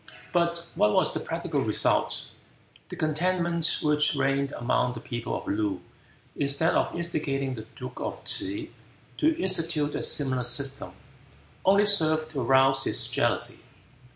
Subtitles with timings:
[0.33, 2.25] But what was the practical result?
[2.89, 5.79] The contentment which reigned among the people of Loo,
[6.35, 8.69] instead of instigating the duke of T'se
[9.19, 10.93] to institute a similar system,
[11.65, 13.59] only served to rouse his jealousy.